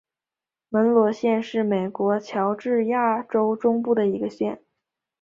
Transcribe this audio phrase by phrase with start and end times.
[0.69, 4.59] 门罗县是美国乔治亚州中部的一个县。